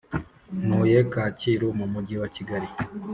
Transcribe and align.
Ntuye 0.65 0.99
kacyiru 1.13 1.67
mu 1.79 1.85
mujyi 1.93 2.15
wa 2.21 2.29
Kigali 2.35 2.67